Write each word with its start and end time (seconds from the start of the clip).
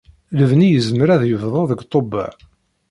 Lebni 0.37 0.67
yezmer 0.69 1.09
ad 1.15 1.23
yebdu 1.25 1.63
deg 1.69 1.79
Tubeṛ. 1.91 2.33